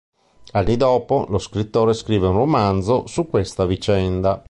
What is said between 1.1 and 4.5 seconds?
lo scrittore scrive un romanzo su questa vicenda.